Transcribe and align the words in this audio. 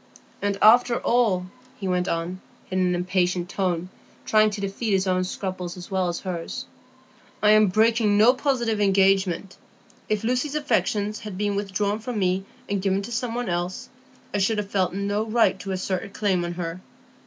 "And 0.41 0.57
after 0.63 0.97
all," 0.97 1.45
he 1.79 1.87
went 1.87 2.07
on, 2.07 2.41
in 2.71 2.79
an 2.79 2.95
impatient 2.95 3.49
tone, 3.49 3.89
trying 4.25 4.49
to 4.49 4.59
defeat 4.59 4.93
his 4.93 5.05
own 5.05 5.23
scruples 5.23 5.77
as 5.77 5.91
well 5.91 6.07
as 6.07 6.21
hers, 6.21 6.65
"I 7.43 7.51
am 7.51 7.67
breaking 7.67 8.17
no 8.17 8.33
positive 8.33 8.81
engagement; 8.81 9.57
if 10.09 10.23
Lucy's 10.23 10.55
affections 10.55 11.19
had 11.19 11.37
been 11.37 11.55
withdrawn 11.55 11.99
from 11.99 12.17
me 12.17 12.45
and 12.67 12.81
given 12.81 13.03
to 13.03 13.11
some 13.11 13.35
one 13.35 13.47
else, 13.47 13.89
I 14.33 14.39
should 14.39 14.57
have 14.57 14.71
felt 14.71 14.91
no 14.95 15.23
right 15.23 15.59
to 15.59 15.71
assert 15.71 16.03
a 16.03 16.09
claim 16.09 16.43
on 16.43 16.53
her. 16.53 16.81